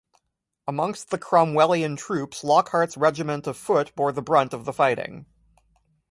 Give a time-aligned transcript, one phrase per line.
[0.67, 5.27] Amongst the Cromwellian troops Lockhart's regiment of foot bore the brunt of the fighting.